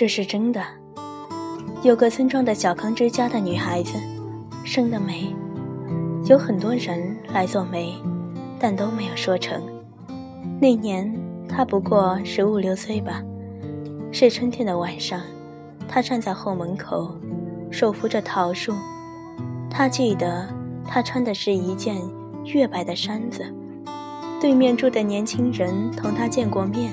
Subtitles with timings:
[0.00, 0.62] 这是真的。
[1.82, 3.92] 有个村庄的小康之家的女孩子，
[4.64, 5.26] 生得美，
[6.24, 7.94] 有很多人来做媒，
[8.58, 9.62] 但都没有说成。
[10.58, 11.14] 那年
[11.46, 13.22] 她不过十五六岁吧，
[14.10, 15.20] 是春天的晚上，
[15.86, 17.14] 她站在后门口，
[17.70, 18.72] 手扶着桃树。
[19.68, 20.48] 她记得，
[20.86, 22.00] 她穿的是一件
[22.46, 23.44] 月白的衫子。
[24.40, 26.90] 对面住的年轻人同她见过面。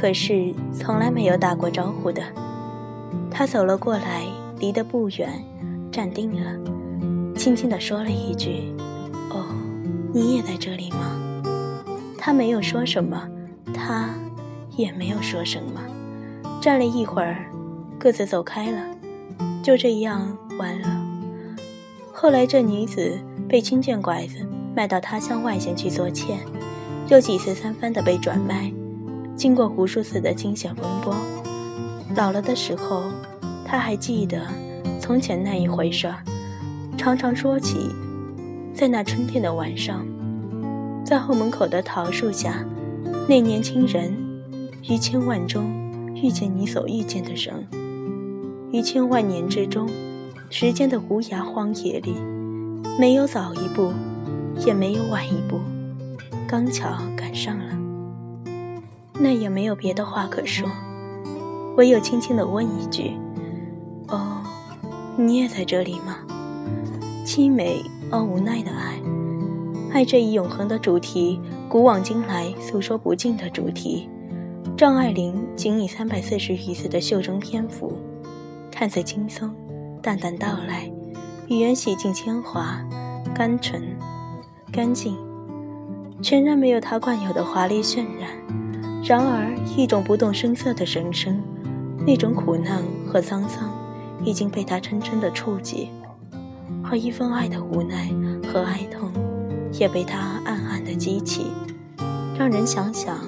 [0.00, 2.22] 可是从来没有打过招呼的，
[3.32, 4.22] 他走了过来，
[4.60, 5.28] 离得不远，
[5.90, 6.52] 站定了，
[7.34, 8.72] 轻轻地说了一句
[9.30, 9.44] ：“哦，
[10.14, 11.20] 你也在这里吗？”
[12.16, 13.28] 他没有说什么，
[13.74, 14.10] 他
[14.76, 15.80] 也没有说什么，
[16.60, 17.50] 站了一会儿，
[17.98, 18.80] 各自走开了，
[19.64, 20.88] 就这样完了。
[22.12, 23.18] 后来这女子
[23.48, 24.46] 被清见拐子
[24.76, 26.36] 卖到他乡外县去做妾，
[27.08, 28.72] 又几次三番的被转卖。
[29.38, 31.14] 经过无数次的惊险风波，
[32.16, 33.04] 老了的时候，
[33.64, 34.42] 他还记得
[35.00, 36.12] 从前那一回事，
[36.96, 37.88] 常常说起，
[38.74, 40.04] 在那春天的晚上，
[41.04, 42.66] 在后门口的桃树下，
[43.28, 44.12] 那年轻人
[44.88, 45.64] 于千万中
[46.16, 47.64] 遇见你所遇见的人，
[48.72, 49.88] 于千万年之中，
[50.50, 52.16] 时间的无涯荒野里，
[52.98, 53.92] 没有早一步，
[54.66, 55.60] 也没有晚一步，
[56.48, 57.77] 刚巧赶上了。
[59.18, 60.68] 那也没有别的话可说，
[61.76, 63.12] 唯有轻轻地问一句
[64.08, 64.42] ：“哦，
[65.16, 66.18] 你也在这里吗？”
[67.26, 69.00] 凄美而无奈的爱，
[69.92, 74.08] 爱这一永恒的主题，古往今来诉说不尽的主题。
[74.76, 77.92] 张爱玲仅以三百四十余字的袖中篇幅，
[78.70, 79.52] 看似轻松，
[80.00, 80.90] 淡淡道来，
[81.48, 82.80] 语言洗尽铅华，
[83.34, 83.82] 甘纯、
[84.72, 85.16] 干净，
[86.22, 88.30] 全然没有她惯有的华丽渲染。
[89.02, 91.40] 然而，一种不动声色的人生，
[92.06, 93.72] 那种苦难和沧桑，
[94.22, 95.88] 已经被他深深的触及；
[96.84, 98.10] 而一份爱的无奈
[98.52, 99.10] 和哀痛，
[99.72, 101.46] 也被他暗暗的激起，
[102.38, 103.18] 让人想想，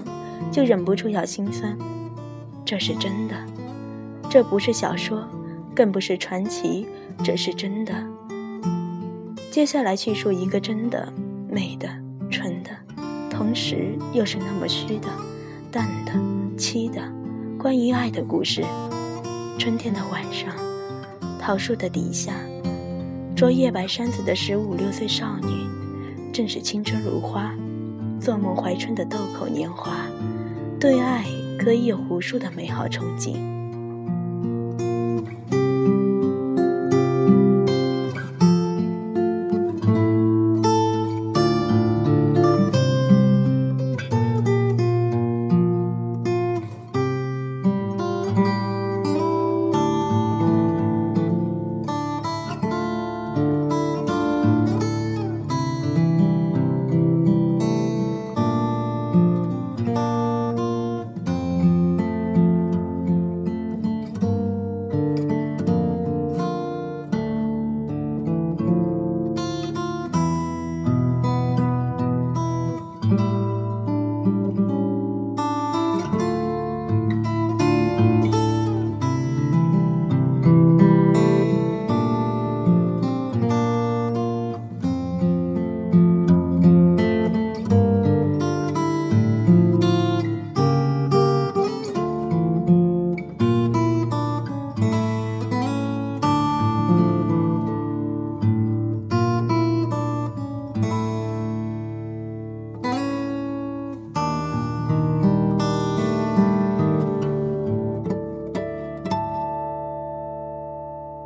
[0.53, 1.77] 就忍不住要心酸。
[2.65, 3.35] 这是真的，
[4.29, 5.25] 这不是小说，
[5.75, 6.87] 更不是传奇，
[7.25, 7.95] 这是真的。
[9.51, 11.11] 接下来叙述一个真的、
[11.49, 11.89] 美的、
[12.31, 12.71] 纯的，
[13.31, 15.09] 同时又是那么虚的。
[15.71, 16.13] 淡的、
[16.59, 17.01] 凄的，
[17.57, 18.65] 关于爱的故事。
[19.57, 20.53] 春天的晚上，
[21.39, 22.35] 桃树的底下，
[23.37, 27.55] 着夜白衫子的十五六岁少女，正是青春如花，
[28.21, 29.93] 做梦怀春的豆蔻年华，
[30.81, 31.25] 对爱
[31.57, 33.59] 可以有无数的美好憧憬。